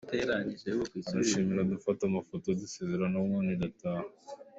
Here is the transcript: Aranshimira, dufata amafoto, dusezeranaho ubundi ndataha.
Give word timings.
Aranshimira, 1.09 1.69
dufata 1.73 2.01
amafoto, 2.05 2.47
dusezeranaho 2.59 3.25
ubundi 3.27 3.51
ndataha. 3.59 4.05